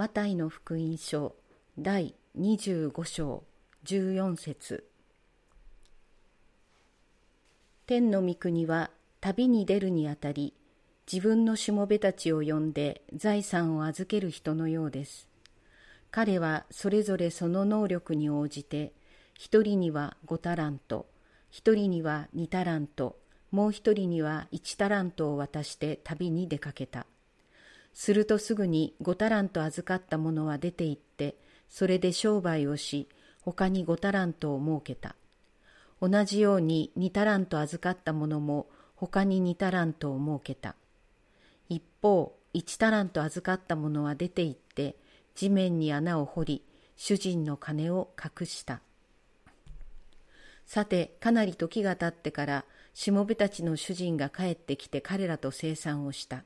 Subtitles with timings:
[0.00, 1.36] マタイの福音書
[1.78, 3.44] 第25章
[3.84, 4.86] 14節
[7.86, 8.90] 天の御国は
[9.20, 10.54] 旅に出るにあたり
[11.06, 15.28] 自分のしもべたちを呼んで財産を預ける人のようです。
[16.10, 18.94] 彼はそれぞれその能力に応じて
[19.34, 21.08] 一人には五タラント、
[21.50, 23.18] 一人には二タラント、
[23.50, 27.04] もう一人には一タラントを渡して旅に出かけた。
[28.00, 31.36] するとすぐに五タラント預かった者は出て行って、
[31.68, 33.10] それで商売をし、
[33.42, 35.16] 他に五タラントを設けた。
[36.00, 40.76] 同じように二タラント預かった者も他に二タラントを設けた。
[41.68, 44.96] 一方、一タラント預かった者は出て行って、
[45.34, 46.64] 地面に穴を掘り、
[46.96, 48.80] 主人の金を隠した。
[50.64, 56.44] さて、かなり時が経ってから、しもべたちの主人が帰ってきて彼らと生産をした。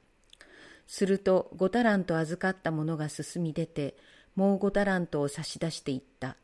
[0.86, 3.96] すると、五タラント預かった者が進み出て、
[4.36, 6.36] もう五タラントを差し出していった。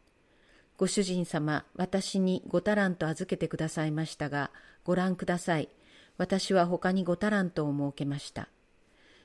[0.76, 4.50] ご主人様、私に五タラント預けてくださいましたが、
[4.84, 5.68] ご覧ください。
[6.16, 8.48] 私は他に五タラントを設けました。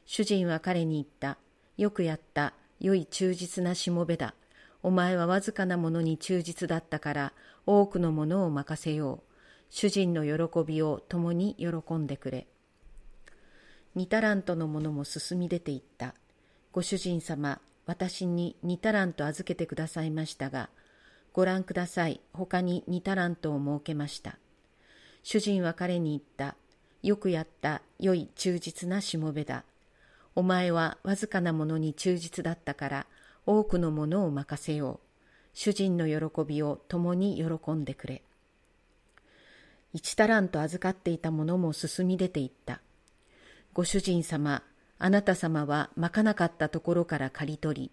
[0.05, 1.37] 主人は彼に言った。
[1.77, 2.53] よくやった。
[2.79, 4.35] 良い忠実なしもべだ。
[4.83, 7.33] お前はわずかなものに忠実だったから、
[7.65, 9.35] 多くのものを任せよう。
[9.69, 12.47] 主人の喜びを共に喜んでくれ。
[13.95, 16.15] 二タラントのものも進み出ていった。
[16.73, 20.69] ご主人様、私に二タラント預けてくださいましたが、
[21.31, 22.19] ご覧ください。
[22.33, 24.37] 他に二タラントを設けました。
[25.23, 26.57] 主人は彼に言った。
[27.03, 27.81] よくやった。
[27.97, 29.63] 良い忠実なしもべだ。
[30.35, 33.05] お前はわずかなものに忠実だったから、
[33.45, 35.07] 多くのものを任せよう。
[35.53, 38.23] 主人の喜びを共に喜んでくれ。
[39.93, 42.81] 一タラント預かっていたものも進み出ていった。
[43.75, 44.63] ご主人様、
[44.99, 47.91] あなた様はまかなかったところから刈り取り、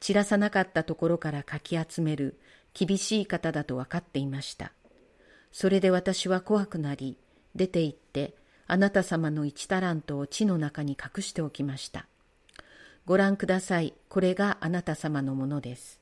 [0.00, 2.36] 散らさなかったところからかき集める
[2.74, 4.72] 厳しい方だと分かっていました。
[5.52, 7.16] それで私は怖くなり、
[7.54, 8.34] 出て行って
[8.66, 12.06] あなた様の一タラントを地の中に隠しておきました。
[13.06, 13.94] ご覧ください。
[14.08, 16.00] これがあなた様のものです。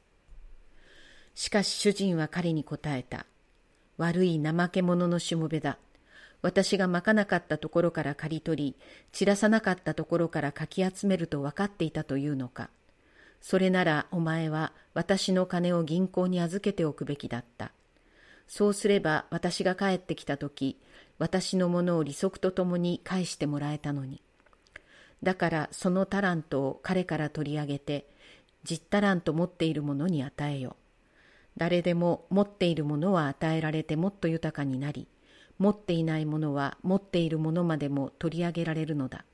[1.34, 3.26] しかし主人は彼に答えた。
[3.98, 5.76] 悪い怠け者のしもべだ。
[6.41, 8.76] 私がまかなかったところから刈り取り、
[9.12, 12.71] 散らさなかったところからかき集めると分かっていたというのか。
[13.41, 17.72] それならお前は私の金を銀行に預けておくべきだった。
[18.47, 20.78] そうすれば私が帰ってきたとき、
[21.19, 24.22] 私のものを利息とともに返してもらえたのに。
[25.22, 28.09] だからそのタラントを彼から取り上げて、
[28.65, 30.77] 十タラント持っているものに与えよ。
[31.56, 35.09] 誰でも持っているものは与えられてもっと豊かになり、
[35.58, 39.24] 持っていないものは持っているものまでも取り上げられるのだ。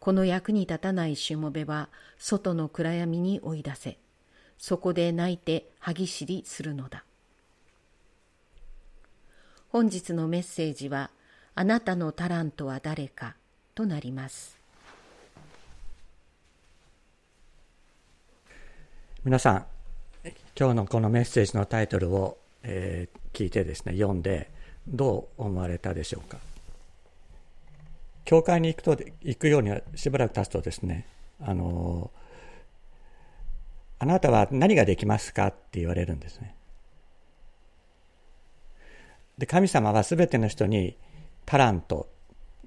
[0.00, 1.88] この役に立たないしもべは
[2.18, 3.98] 外の暗闇に追い出せ。
[4.58, 7.04] そこで泣いて歯ぎしりするのだ。
[9.68, 11.10] 本日のメッセージは、
[11.56, 13.34] あなたのタラントは誰か
[13.74, 14.56] となります。
[19.24, 19.66] 皆さん、
[20.56, 24.48] 今日のこのメッセージのタイトルを、えー、聞いてですね、読んで、
[24.86, 26.38] どう思われたでしょうか？
[28.24, 31.06] 教会に行くと、行くようにはしばらく経つとですね、
[31.40, 32.10] あの
[33.98, 36.54] あなたは何ができますかって言われるんですね。
[39.38, 40.96] で神様は全ての人に
[41.44, 42.08] タラント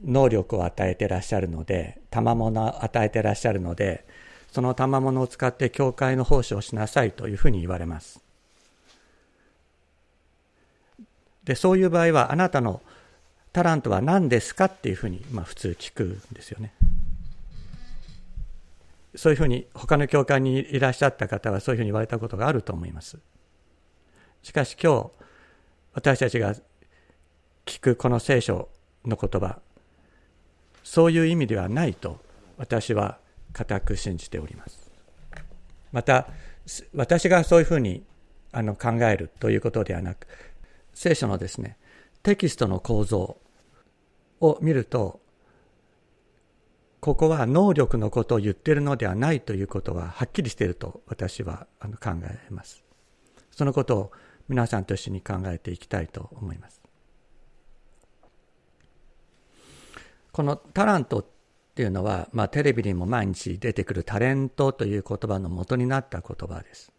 [0.03, 4.05] 能力を与えてらっしゃるので賜物を与えてらっしゃるので
[4.51, 8.21] その賜物を使って教会の奉仕をしなさいというふうに言われます
[11.47, 12.81] でそういう場合はあなたの
[13.53, 16.73] タラントは何ですかっていうふうに、まあ、普通聞くんですよね。
[19.15, 23.17] そういうふうに他の教会にいらっしゃった方はそういうふうに言われたことがあると思います。
[24.43, 25.11] しかし今日
[25.93, 26.53] 私たちが
[27.65, 28.67] 聞くこの聖書
[29.05, 29.59] の言葉
[30.83, 32.19] そういう意味ではないと
[32.57, 33.19] 私は
[33.53, 34.91] 固く信じております。
[35.93, 36.27] また
[36.93, 38.03] 私がそういうふうに
[38.51, 40.27] あの考えるということではなく
[40.97, 41.77] 聖書のですね
[42.23, 43.37] テキストの構造
[44.41, 45.19] を見ると
[46.99, 52.83] ここは能力のことを言っているのではないということははっきりしていると私は考えます。
[53.51, 54.11] そのことを
[54.49, 56.81] 皆さんと一緒に考えていきたいと思います。
[60.31, 61.25] このタラントっ
[61.75, 66.91] ていうのは、まあ、テレビにも毎日出てくるタレントという言葉の元になった言葉です。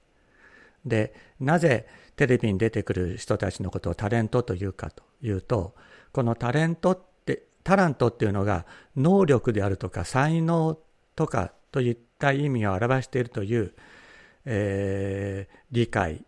[0.89, 1.87] で、なぜ
[2.17, 5.75] テレビに出てくる人たちのことをタレントというかというと、
[6.13, 10.79] このタレントって、タラントっていうのが能力であるとか才能
[11.15, 13.73] とかといっ対意味を表しているという、
[14.45, 16.25] えー、理解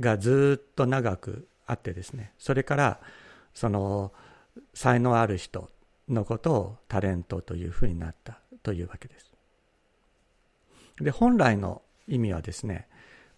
[0.00, 3.00] がずっと長くあってですねそれから
[3.54, 4.12] その
[4.72, 5.70] 才能ある人
[6.08, 9.32] のことをタレントというふうになったというわけです。
[11.00, 12.88] で本来の意味はですね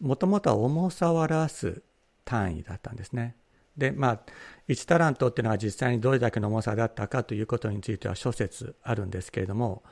[0.01, 1.83] もともとは重さを表す
[2.25, 3.37] 単位だったんですね。
[3.77, 4.21] でまあ
[4.69, 9.83] 1タラントっていうのは実際にどれだけの重さだったかということについては諸説あるんですけれども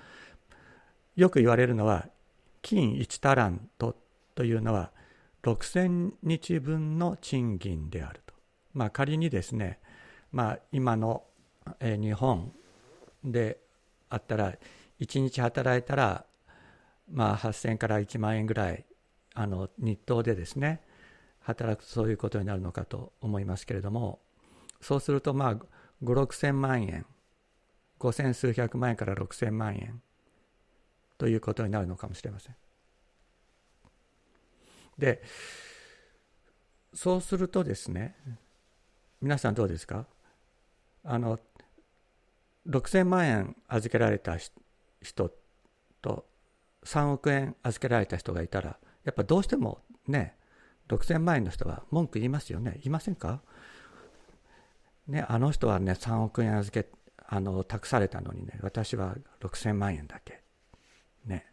[1.17, 2.09] よく言われるのは
[2.62, 3.95] 金1タラント
[4.35, 4.91] というのは
[5.45, 8.35] 6000日分の賃金であると。
[8.73, 9.79] まあ、仮にですね、
[10.33, 11.23] まあ、今の、
[11.81, 12.53] 日本
[13.23, 13.59] で
[14.11, 14.55] あったら
[15.00, 16.27] 1日働いたら、
[17.11, 18.85] まあ、8000から1万円ぐらい
[19.35, 20.81] あの日当でですね
[21.41, 24.21] 働くとそういうことになるのかと思いますけれども
[24.81, 25.67] そうするとまあ5
[26.03, 27.07] 6千万円
[27.99, 30.03] 5千数百万円から6千万円
[31.19, 32.57] ということになるのかもしれません。
[34.99, 35.23] で
[36.93, 38.15] そうするとですね
[39.21, 40.07] 皆さんどうですか？
[41.03, 41.39] あの
[42.69, 44.37] 6000万円預けられた
[45.03, 45.31] 人
[46.01, 46.27] と
[46.85, 50.37] 3億円預けられた人がいたらやっぱどうしてもね
[50.89, 52.73] 6000万円の人は文句言いますよね。
[52.77, 53.41] 言いませんか？
[55.09, 56.89] ねあの人はね3億円預け
[57.27, 60.43] あの託されたのにね私は6000万円だけ。
[61.27, 61.47] ね。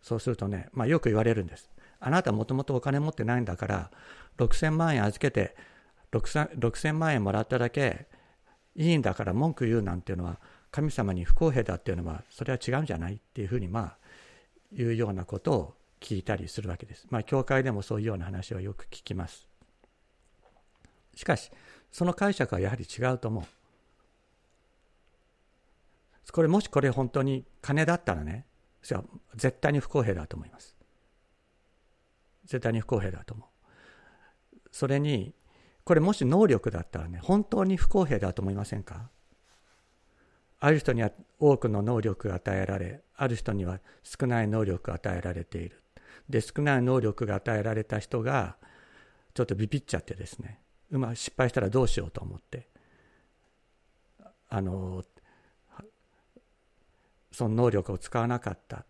[0.00, 1.70] そうするとねまあよく言われるんです。
[2.00, 3.90] あなたもともとお金持ってないんだから
[4.38, 5.56] 6000万円預けて
[6.12, 8.06] 6000, 万円もらっただけ
[8.76, 10.38] いいんだから文句言うなんていうのは
[10.70, 13.14] 神様に不公平だっていうのはそれは違うんじゃない？
[13.14, 13.96] っていうふうにまあ
[14.72, 17.06] いうようなことを聞いたりするわけです。
[17.10, 19.48] まあ教会でもそういうような話はよく聞きます。
[21.14, 21.50] しかし
[21.90, 23.44] その解釈はやはり違うと思う。
[26.30, 28.46] これもしこれ本当に金だったらね
[29.34, 30.76] 絶対に不公平だと思います。
[32.44, 33.48] 絶対に不公平だと思う。
[34.70, 35.34] それに、
[35.84, 39.10] これもし能力だったらね、本当に不公平だと思いませんか？
[40.60, 45.82] ある人には多くの能力が与えられ、ある人には少ない能力が与えられている。
[46.28, 48.56] で、少ない能力が与えられた人が、
[49.34, 50.60] ちょっとビビっちゃってですね、
[50.90, 52.68] うま失敗したらどうしようと思って、
[54.48, 55.04] あの、
[57.32, 58.84] その能力を使わなかった。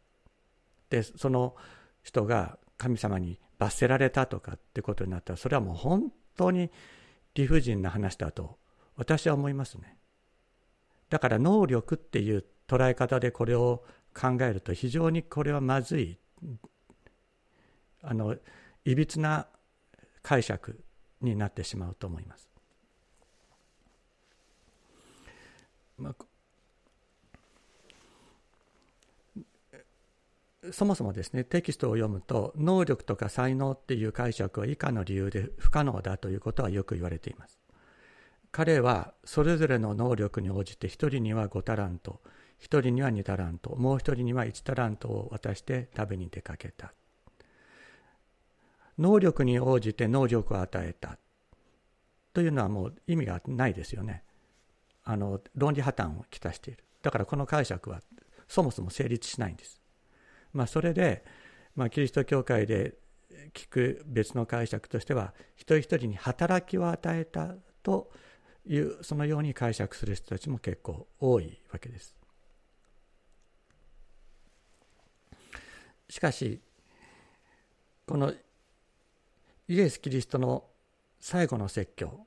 [0.91, 1.55] で、その
[2.03, 6.71] 人が神様に罰せられたとかってことになったらそれはもう本当に
[7.35, 8.59] 理不尽な話だと
[8.97, 9.97] 私は思いますね。
[11.11, 16.19] だから能力っていう捉え方でこれを考えると非常にこれはまずい
[18.03, 18.37] あの
[18.85, 19.47] いびつな
[20.23, 20.81] 解釈
[21.21, 22.49] になってしまうと思います。
[25.97, 26.15] まあ
[30.73, 37.59] そもそもですねテキストを読むと能力とか才能っていう解釈は以下の理由で不可能だということはよく言われています
[38.51, 42.21] 彼はそれぞれの能力に応じて1人には5タラント
[42.61, 46.93] 1人には2タラントもう1人には1タラントを渡して食べに出かけた
[48.99, 51.19] 能力に応じて能力を与えた。
[52.33, 54.25] というのはもう意味がないですよね。
[55.05, 56.85] あの論理破綻をきたしている。
[57.03, 58.01] だからこの解釈は
[58.49, 59.81] そもそも成立しないんです。
[60.53, 61.25] まあ、それで、
[61.75, 62.95] まあ、キリスト教会で
[63.55, 68.11] 聞く別の解釈としては一人一人に働きを与えたと
[68.67, 72.17] いうそのように解釈する人たちも結構多いわけです。
[76.11, 76.61] しかし
[78.07, 78.33] この
[79.71, 80.65] イエス・キリストの
[81.21, 82.27] 最後の説教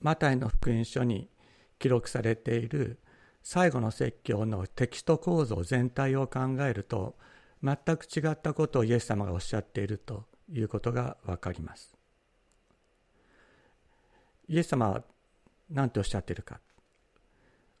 [0.00, 1.28] マタイの福音書に
[1.78, 2.98] 記録されている
[3.42, 7.16] 最後の説教のテキスト構造全体を考えると
[7.62, 11.94] 全く違ったことをイエス様がおっしゃっているということが分かります。
[14.48, 15.04] イエス様は
[15.68, 16.60] 何ておっしゃっているか。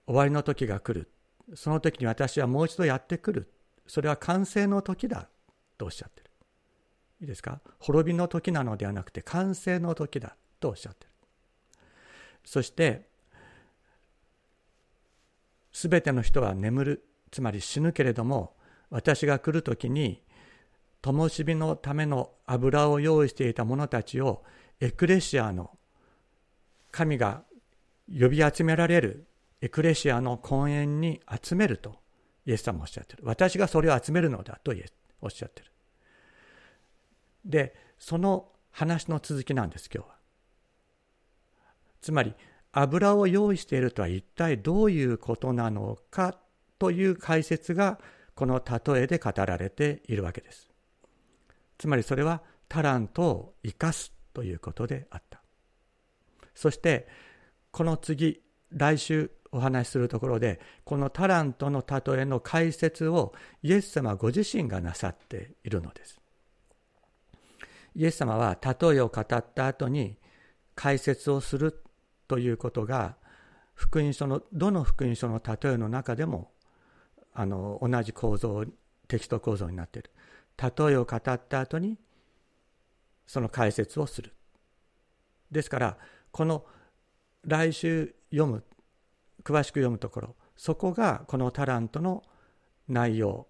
[0.06, 1.10] 終わりの時が来る。
[1.54, 3.52] その時に私はもう一度やってくる。
[3.86, 5.28] それは完成の時だ
[5.78, 6.31] とおっしゃっている。
[7.22, 7.60] いいですか？
[7.78, 11.10] 滅びの時なのではなくて完成の時だとおっしゃってる。
[12.44, 13.06] そして、
[15.72, 18.56] すべての人は眠る、つまり死ぬけれども、
[18.90, 20.20] 私が来る時に
[21.00, 24.42] 灯火のための油を用意していた者たちを
[24.80, 25.70] エクレシアの
[26.90, 27.44] 神が
[28.08, 29.28] 呼び集められる
[29.60, 31.94] エクレシアの婚宴に集めると
[32.44, 33.22] イエス様おっしゃってる。
[33.24, 34.74] 私がそれを集めるのだと
[35.20, 35.71] おっしゃってる。
[37.44, 40.16] でその話の続きなんです今日は。
[42.00, 42.34] つまり
[42.72, 46.36] 油を用意しているとは一体どういうことなのか
[46.78, 48.00] という解説が
[48.34, 50.70] この例えで語られているわけです。
[51.78, 55.42] つまりそれはタラントを生かすということであった。
[56.54, 57.06] そして
[57.70, 66.21] この次来週お話しするところでこのタラントの例えの解説をイエス様ご自身がなさっているのです。
[67.94, 70.16] イエス様は例えを語った後に
[70.74, 71.82] 解説をする
[72.28, 73.16] ということが
[73.74, 76.50] 福音書のどの福音書の例えの中でも
[77.34, 78.64] あの同じ構造
[79.08, 80.10] テキスト構造になっている。
[80.58, 81.98] 例えを語った後に
[83.26, 84.32] その解説をする。
[85.50, 85.98] ですから
[86.30, 86.64] この
[87.44, 88.64] 来週読む
[89.44, 92.22] 詳しく読むところそこがこのタラントの
[92.88, 93.46] 内容。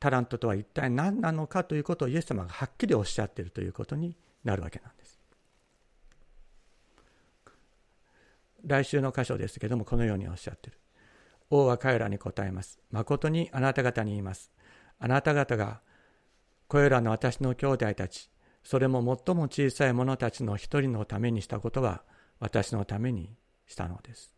[0.00, 5.18] タラントとは一体何なのかということをイエス様がはっきりおっしゃっているということになるわけなんです。
[8.64, 10.78] 来週の箇所ですけどもこのようにおっしゃっている。
[11.50, 12.78] 王は彼らに答えます。
[12.90, 14.52] 誠にあなた方に言います。
[14.98, 15.80] あなた方が
[16.66, 18.30] これらの私の兄弟たち、
[18.62, 22.02] それも最も小さい者たちの一人のためにしたことは
[22.40, 23.34] 私のために
[23.66, 24.34] したのです。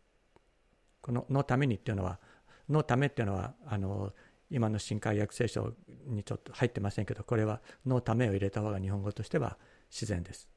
[1.01, 2.19] この「のために」っていうのは
[2.69, 4.13] 「のため」っていうのはあの
[4.51, 5.73] 今の新海訳聖書
[6.05, 9.57] にちょっと入ってませんけどこれは「のため」を入れた方が日本語としては
[9.89, 10.47] 自然です。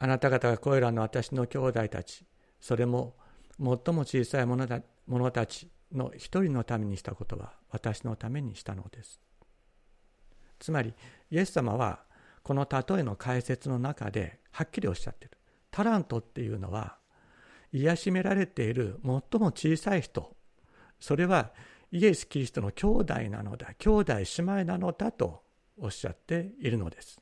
[0.00, 2.24] あなた方がこれらの私の兄弟たち
[2.60, 3.16] それも
[3.58, 9.20] 最も小さい者だ者たちの一人のためにしたことは私のためにしたのです。
[10.58, 10.92] つまり
[11.30, 12.04] イエス様は
[12.42, 15.32] この例えの解説の中ではっきりおっしゃってる。
[15.70, 16.98] タラントっていうのは
[17.72, 20.36] 癒しめられている最も小さい人
[21.00, 21.52] それは
[21.90, 25.42] イエス・キリストの兄弟なのだ兄弟姉妹なのだと
[25.78, 27.20] おっしゃっているのです。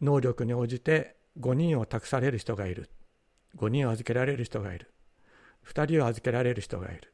[0.00, 2.90] 能力に応じて5人を託される人がいる。
[3.56, 4.92] 5人を預けられる人がいる。
[5.66, 7.12] 2人を預けられる人がいる。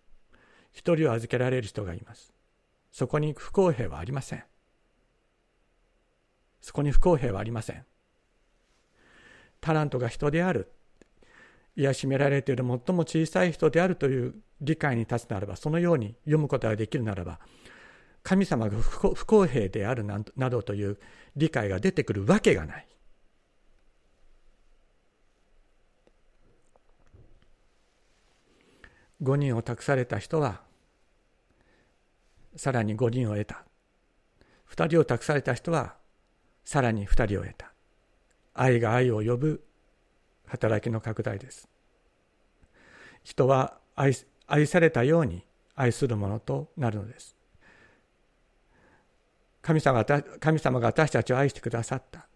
[0.74, 2.32] 1人を預けられる人がいます。
[2.92, 4.44] そこに不公平はありません。
[6.60, 7.84] そこに不公平はありません。
[9.60, 10.72] タラントが人である。
[11.76, 17.38] 癒しめられている最も小さい人であるという理解に立つならばそのように読むことができるならば
[18.22, 20.98] 神様が不公平であるなどという
[21.36, 22.88] 理解が出てくるわけがない。
[29.22, 30.60] 5人を託された人は
[32.56, 33.64] さらに5人を得た
[34.70, 35.94] 2人を託された人は
[36.64, 37.72] さらに2人を得た
[38.52, 39.64] 愛が愛を呼ぶ
[40.46, 41.68] 働きの拡大です。
[43.22, 44.12] 人は愛
[44.46, 47.36] 愛されたように愛するものとなるのです。
[49.62, 52.26] 神様が神様が私たちを愛してくださった。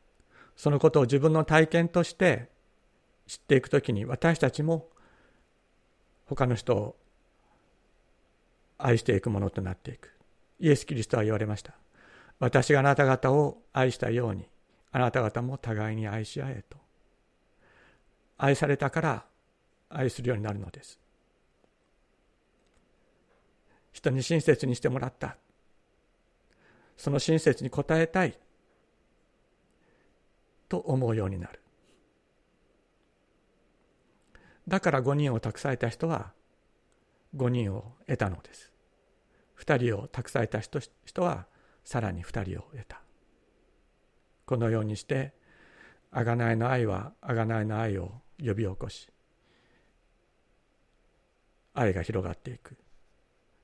[0.56, 2.48] そのことを自分の体験として
[3.26, 4.88] 知っていくときに私たちも
[6.26, 6.96] 他の人を
[8.78, 10.10] 愛していくものとなっていく。
[10.58, 11.74] イエス・キリストは言われました。
[12.40, 14.48] 私があなた方を愛したように
[14.92, 16.78] あなた方も互いに愛し合えと
[18.42, 19.24] 愛されたから
[19.90, 20.98] 愛するようになるのです。
[23.92, 25.36] 人に親切にしてもらった。
[26.96, 28.38] その親切に応えたい。
[30.70, 31.60] と思うようになる。
[34.66, 36.32] だから5人を託された人は
[37.36, 38.72] 5人を得たのです。
[39.58, 40.80] 2人を託された人
[41.22, 41.46] は
[41.84, 43.02] さらに2人を得た。
[44.46, 45.34] このようにして
[46.12, 48.12] 贖いの愛は贖いの愛を
[48.44, 49.08] 呼び起こし
[51.74, 52.76] 愛が広がっていく。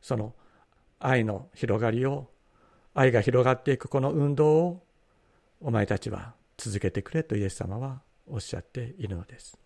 [0.00, 0.32] その
[1.00, 2.28] 愛の広がりを
[2.94, 4.82] 愛が広がっていくこの運動を
[5.60, 9.58] お前たちは続けてくれとイエス様はおっしゃっているのです。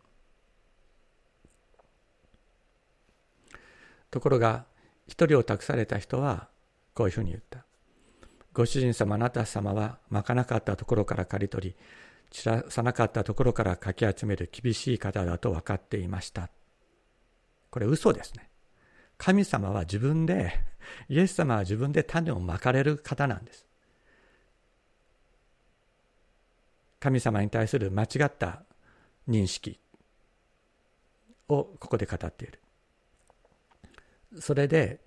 [4.11, 4.65] ところが
[5.07, 6.49] 一人を託された人は
[6.95, 7.65] こういうふうに言った。
[8.53, 11.77] ご主人様あなた様はまかなかったところから刈り取り
[12.31, 16.51] 散らさなかったところからかき集める厳しい方だと分かっていました
[17.71, 18.49] これ嘘ですね
[19.19, 20.53] 神様は自分で
[21.09, 23.67] イエス様は自分で種をまかれる方なんです
[26.99, 28.65] 神様に対する間違った
[29.29, 29.81] 認識
[31.49, 32.61] をここで語っている
[34.41, 35.01] それで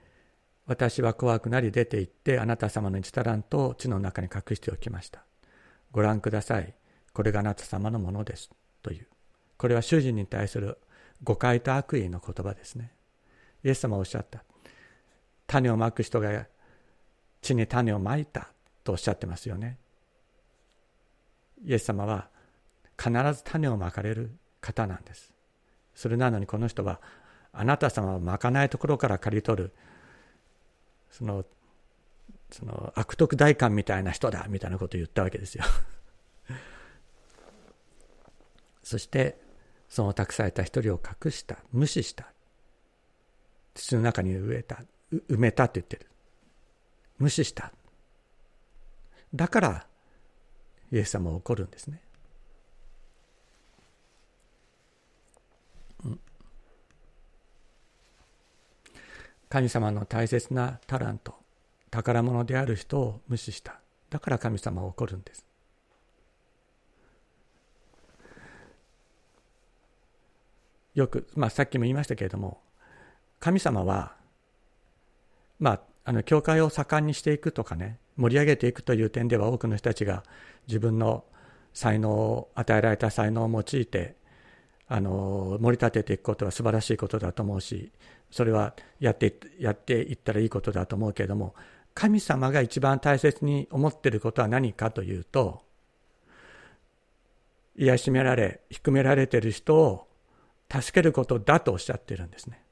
[0.65, 5.23] 私は怖くなり出て行ってあなた様の一タラントを地の中に隠しておきました。
[5.91, 6.73] ご覧ください。
[7.13, 8.49] これがあなた様のものです。
[8.81, 9.07] という。
[9.57, 10.77] これは主人に対する
[11.23, 12.91] 誤解と悪意の言葉ですね。
[13.63, 14.43] イエス様はおっしゃった。
[15.47, 16.47] 種をまく人が
[17.41, 18.49] 地に種をまいた
[18.83, 19.77] とおっしゃってますよね。
[21.65, 22.29] イエス様は
[22.97, 25.31] 必ず種をまかれる方なんです。
[25.95, 26.99] それなのにこの人は
[27.51, 29.73] あなた様はまかないところから刈り取る
[31.11, 31.45] その
[32.51, 35.63] その悪徳大官みたいな人だみたいなことを言ったわけですよ
[38.83, 39.37] そして
[39.89, 42.27] その託された一人を隠した無視した。
[43.73, 46.07] 土の中に植えた埋めたって言ってる。
[47.17, 47.71] 無視した。
[49.33, 49.87] だから
[50.91, 52.01] イエス様は怒るんですね、
[56.05, 56.19] うん、
[59.49, 61.33] 神様の大切なタラント
[61.89, 63.79] 宝物である人を無視した。
[64.11, 65.45] だから神様は怒るんです。
[70.93, 72.61] よく、まあ、さっきも言いましたけれども
[73.39, 74.15] 神様は
[75.59, 80.23] まああの教会を盛んにしていくとかね盛り上げていくという点では多くの人たちが
[80.67, 81.23] 自分の
[81.73, 84.15] 才能を与えられた才能を用いて
[84.87, 87.91] あの盛り立てていくことは素晴らしいことだと思うし
[88.29, 91.55] それはやってやっていったらいいことだと思うけれども
[91.93, 95.61] 神様が一番大切に思っていることは何かというと
[97.75, 100.07] 癒しめられ低められている人を
[100.81, 102.63] 助けることだとおっしゃってるんですね。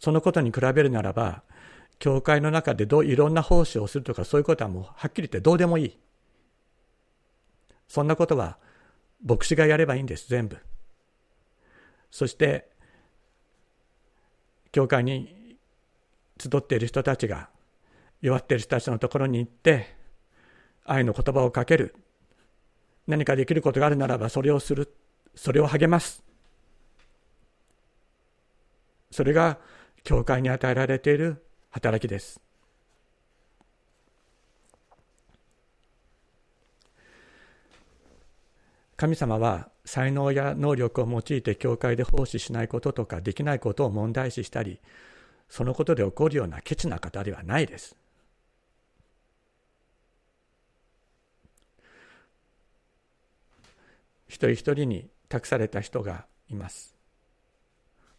[0.00, 1.42] そのことに比べるならば
[1.98, 5.98] 教会の中でどういろんな奉仕をするとかそういうことはもうはっきり言ってどうでもいい。
[7.88, 8.58] そんなことは
[9.24, 10.58] 牧師がやればいいんです全部。
[12.10, 12.68] そして
[14.72, 15.56] 教会に
[16.38, 17.48] 集っている人たちが
[18.20, 19.94] 弱っている人たちのところに行って
[20.84, 21.94] 愛の言葉をかける
[23.06, 24.92] 何かできることがあるならばそれをする
[25.36, 26.24] それを励ます。
[29.12, 29.58] それが
[30.02, 32.40] 教会に与えられている働きです。
[38.96, 44.80] 神様は才能や能力を用いて教会で奉仕しないこととかできないことを問題視したり
[45.50, 47.94] そのことで起こるようなケチな方ではないです。
[54.28, 56.94] 一人一人に託された人がいます。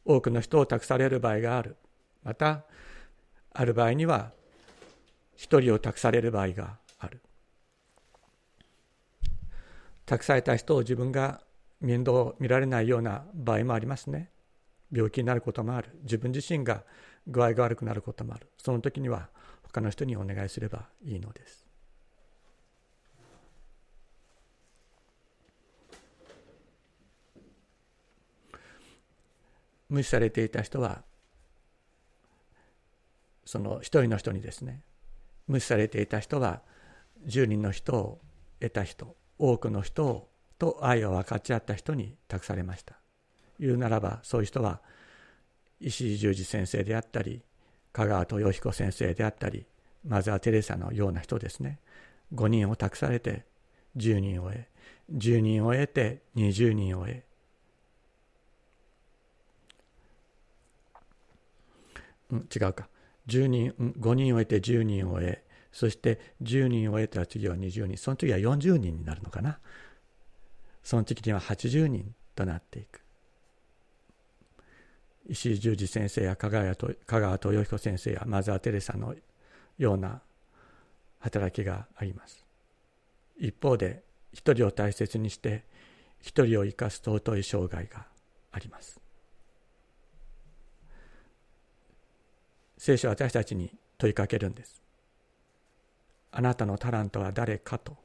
[0.05, 1.75] 多くの人を託される場合がある。
[2.23, 2.63] また
[3.53, 4.31] ある場合には
[5.35, 7.21] 一人を託される場合がある。
[10.05, 11.41] 託された人を自分が
[11.81, 14.31] 面倒を見られないような場合もありますね。
[14.91, 15.89] 病気になることもある。
[16.03, 16.83] 自分自身が
[17.27, 18.49] 具合が悪くなることもある。
[18.57, 19.29] その時には
[19.63, 21.66] 他の人にお願いすればいいのです。
[29.89, 31.03] 無視されていた人は
[33.45, 34.81] その一人の人にですね
[35.47, 36.61] 無視されていた人は
[37.25, 38.19] 10人の人を
[38.59, 42.95] 得た人多くの人をと愛を分かち合った人に託されました。
[43.59, 44.81] 言うならばそういう人は
[45.79, 47.43] 石井十二先生であったり
[47.93, 49.65] 香川豊彦先生であったり
[50.05, 51.79] マザー・テレサのような人ですね。
[52.33, 53.45] 5人を託されて
[53.95, 54.65] 10人を得
[55.13, 57.23] 10人を得て20人を得
[62.31, 62.89] うん、違うか。
[63.27, 65.39] 10人、5人を得て10人を得
[65.71, 69.59] そして10人を得たら次は20人その次は40人になるのかな。
[70.81, 73.01] その時には80人となっていく。
[75.29, 79.13] 石井十二先生や香川と香川豊彦先生やマザー・テレサの
[79.77, 80.21] ような
[81.19, 82.45] 働きがあります。
[83.37, 85.65] 一方で一人を大切にして
[86.21, 88.07] 一人を生かす尊い生涯が
[88.51, 88.99] あります。
[92.77, 94.81] 聖書は私たちに問いかけるんです。
[96.31, 97.97] あなたのタラントは誰かと。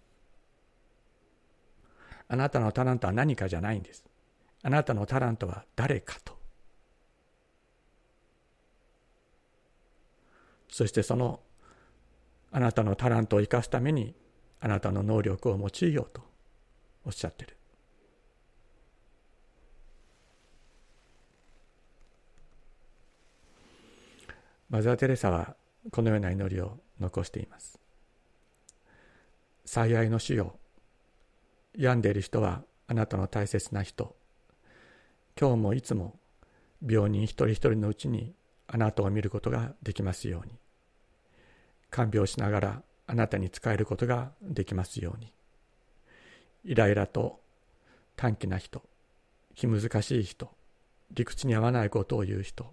[2.29, 4.05] あなたのタラントは何かじゃないんです。
[4.63, 6.33] あなたのタラントは誰かと。
[10.71, 11.41] そしてその
[12.51, 14.15] あなたのタラントを生かすために
[14.61, 16.23] あなたの能力を用いようと
[17.05, 17.57] おっしゃってる。
[24.73, 25.55] マザー・テレサは
[25.91, 27.79] このような祈りを残しています。
[29.67, 30.55] 最愛の主よ
[31.77, 34.17] 病んでいる人はあなたの大切な人。
[35.39, 36.19] 今日もいつも
[36.89, 38.33] 病人一人一人のうちに
[38.67, 40.55] あなたを見ることができますように。
[41.91, 45.35] 看病しながらあなたに仕えることができますように。
[46.65, 47.41] イライラと
[48.17, 48.83] 短気な人
[49.55, 50.51] 気難しい人
[51.11, 52.73] 理屈に合わないことを言う人。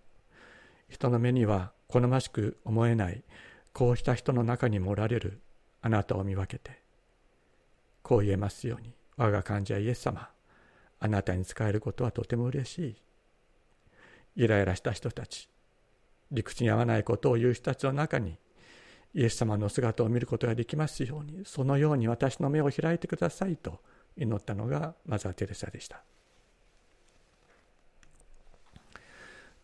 [0.88, 3.24] 人の目には好ましく思えない
[3.74, 5.40] こうした人の中にもおられる
[5.82, 6.80] あなたを見分けて
[8.04, 10.30] こう言えますように我が患者イエス様
[11.00, 12.96] あなたに仕えることはとても嬉しい。
[14.36, 15.50] イライラした人たち
[16.32, 18.38] 理屈に合わないことを言う人たちの中に
[19.14, 23.80] イエス様の姿を見ることができますようにそのように私の目を開いてくださいと
[24.16, 26.04] 祈ったのがマザー・テレサでした。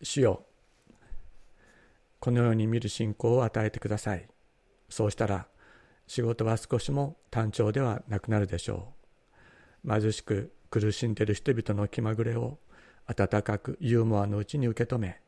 [0.02, 0.42] 主よ
[2.26, 4.26] このように見る信仰を与えてください。
[4.88, 5.46] そうしたら
[6.08, 8.94] 仕事は少しも単調ではなくなるでしょ
[9.84, 10.00] う。
[10.00, 12.58] 貧しく苦しんでいる人々の気まぐれを
[13.06, 15.20] 温かくユーモアのうちに受け止め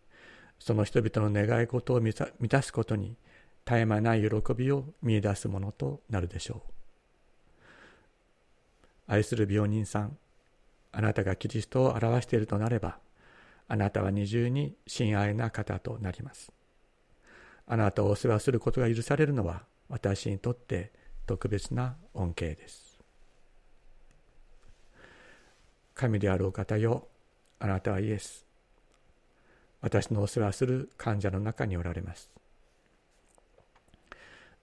[0.58, 3.16] その人々の願い事を満たすことに
[3.64, 6.72] 絶え間ない喜びを見いだすものとなるでしょう。
[9.06, 10.18] 愛する病人さん
[10.90, 12.98] あなたがキリストを表しているとなれば
[13.68, 16.57] あなたは二重に親愛な方となります。
[17.70, 20.90] あなたをお世話することが許されるのは私にとって
[21.26, 22.98] 特別な恩恵です。
[25.94, 27.06] 神であるお方よ
[27.60, 28.46] あなたはイエス。
[29.82, 32.30] 私のお世話する患者の中におられます。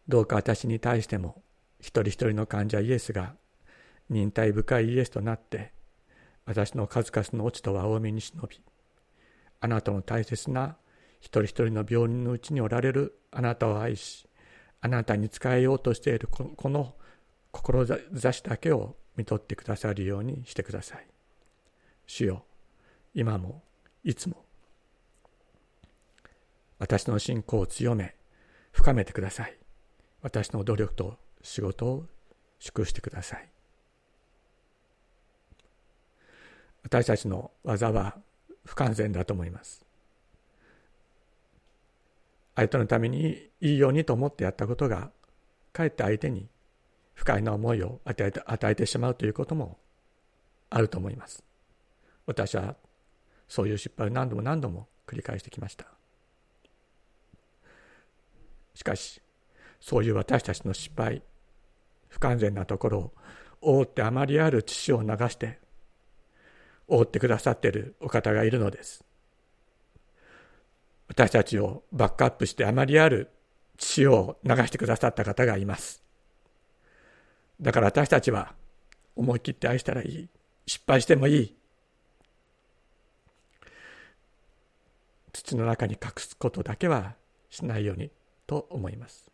[0.08, 1.41] どうか私に対しても
[1.80, 3.36] 一人一人の患者イエスが
[4.10, 5.72] 忍耐深いイエスとなって
[6.46, 8.60] 私の数々の落ちとは多めに忍び
[9.62, 10.76] あなたの大切な
[11.26, 14.28] 一人一人の病人のうちにおられるあなたを愛し
[14.80, 16.94] あなたに仕えようとしているこの
[17.52, 21.08] 志だけを見とってくださるようにしてください。
[22.06, 22.46] 主よ
[23.16, 23.64] 今も
[24.04, 24.46] いつも
[26.78, 28.16] 私の信仰を強め
[28.72, 29.58] 深めてください。
[30.22, 32.06] 私の努力と仕事を
[32.60, 33.50] 祝してください。
[36.84, 38.16] 私たちの技は
[38.64, 39.85] 不完全だと思います。
[42.56, 45.12] 相手のためにいいようにと思ってやったことが
[45.74, 46.48] かえって相手に
[47.13, 49.78] 不快な思いを与えて与えてしまうということも
[50.70, 51.44] あると思います。
[52.26, 52.76] 私は
[53.48, 55.86] そういう失敗を何度も何度も繰り返してきました。
[58.74, 59.22] しかし
[59.80, 61.22] そういう私たちの失敗
[62.10, 63.13] 不完全なところを
[63.62, 65.60] 覆ってあまりある血を流して
[66.88, 69.05] 覆ってくださっているお方がいるのです。
[71.15, 73.32] 私たちをバックアップしてあまりある
[73.78, 76.04] 血を流してくださった方がいます。
[77.62, 78.54] だから私たちは
[79.15, 80.30] 思い切って愛したらいい。
[80.67, 81.56] 失敗してもいい。
[85.32, 87.15] 土の中に隠すことだけは
[87.49, 88.12] しないように
[88.45, 89.32] と思います。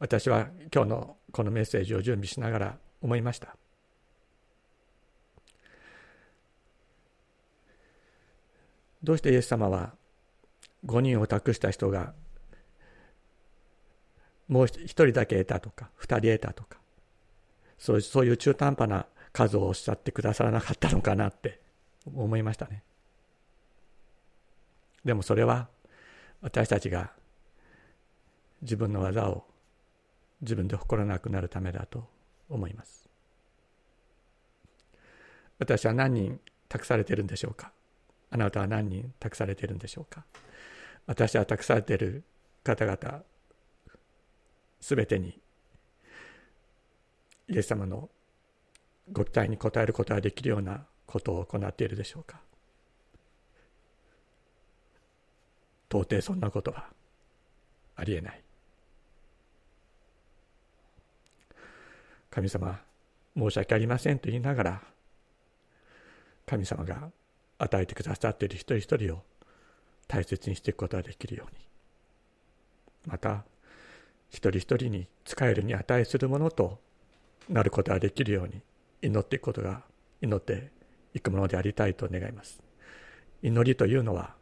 [0.00, 3.56] 私は今日のこのメッセージを準備しながら思いました。
[9.00, 9.94] どうしてイエス様は
[10.86, 12.14] 5人を託した人が
[14.46, 16.78] もう1人だけ得たとか2人得たとか
[17.78, 21.60] そうそういう中途半端な数をおっしゃってくださらなかったのかなって
[22.06, 22.82] 思いましたね。
[25.04, 25.68] でもそれは
[26.40, 27.12] 私たちが
[28.62, 29.44] 自分の技を
[30.40, 32.08] 自分で誇らなくなるためだと
[32.48, 33.08] 思います。
[35.58, 37.72] 私は何人託されてるんでしょうか？
[38.30, 40.24] あなたは何人託されてるんでしょうか？
[41.08, 42.22] 私は託されている
[42.62, 43.22] 方々
[44.78, 45.40] すべてに
[47.48, 48.10] イエス様の
[49.10, 52.38] ご期待に応えることができるようなことを行っているでしょうか。
[55.90, 56.90] 到底そんなことは
[57.96, 58.42] ありえない。
[62.30, 62.78] 神様
[63.34, 64.82] 申し訳ありませんと言いながら
[66.44, 67.10] 神様が
[67.56, 69.22] 与えてくださっている一人一人を
[70.08, 71.58] 大切にしていくことができるように。
[73.06, 73.44] また
[74.28, 76.80] 一人一人に使えるに値するものと
[77.48, 78.60] なることができるように
[79.00, 79.82] 祈っていくことが
[80.20, 80.70] 祈って
[81.14, 82.60] いくものでありたいと願います。
[83.42, 84.34] 祈りというのは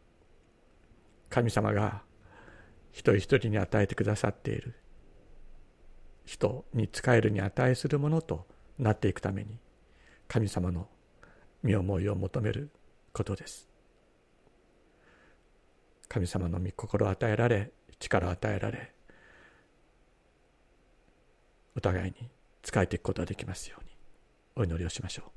[1.28, 2.02] 神様が
[2.92, 4.74] 一人一人に与えてくださっている
[6.24, 8.46] 人に仕えるに値するものと
[8.78, 9.58] なっていくために
[10.28, 10.88] 神様の
[11.62, 12.70] 身思いを求める
[13.12, 13.68] ことです。
[16.08, 18.92] 神様の御心を与えられ力を与えられ
[21.76, 22.14] お互いに
[22.64, 23.90] 仕えていくことができますように
[24.56, 25.30] お祈りをしましょう。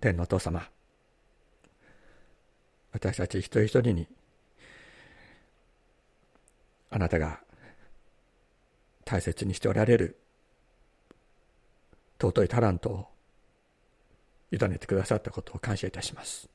[0.00, 0.66] 天のお父様
[2.92, 4.08] 私たち一人一人に
[6.90, 7.40] あなたが
[9.04, 10.18] 大切にしておられる
[12.20, 13.06] 尊いタラントを
[14.52, 16.48] 委ねてくださったことを感謝いたします。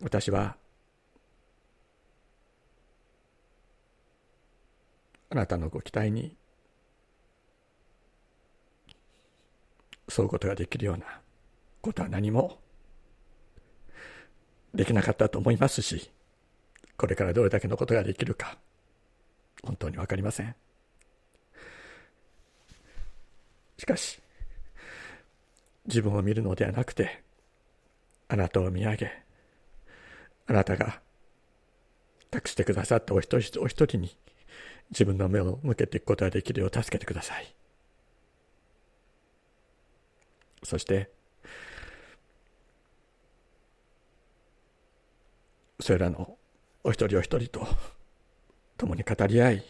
[0.00, 0.56] 私は
[5.30, 6.36] あなたのご期待に
[10.16, 11.04] 沿うことができるような
[11.80, 12.58] ことは何も
[14.74, 16.10] できなかったと思いますし
[16.96, 18.58] これからどれだけのことができるか。
[19.62, 20.54] 本当に分かりません。
[23.78, 24.20] しかし
[25.86, 27.22] 自分を見るのではなくて
[28.28, 29.12] あなたを見上げ
[30.46, 31.00] あなたが
[32.30, 34.16] 託してくださったお一人お一人に
[34.90, 37.54] 自分の目を向けていくことができるよう助けてください。
[40.62, 41.10] そして
[45.80, 46.38] それらの
[46.84, 47.66] お一人お一人と
[48.76, 49.64] 共に語り合い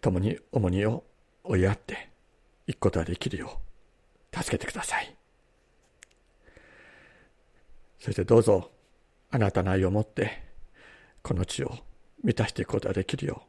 [0.00, 1.04] 共に重荷を
[1.44, 2.08] 追い合って
[2.66, 3.60] いくことができるよ
[4.32, 5.14] う助けてください。
[7.98, 8.70] そしてどうぞ
[9.30, 10.42] あなたの愛をもって
[11.22, 11.72] この地を
[12.24, 13.42] 満たしていくことができるよ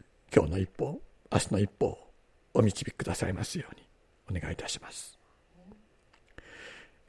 [0.00, 1.00] う今日の一歩
[1.32, 1.98] 明日の一歩を
[2.54, 5.21] お導きくださいますようにお願いいたします。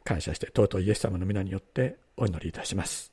[0.04, 3.13] 感謝して尊いイエス様の皆によってお祈りいたします。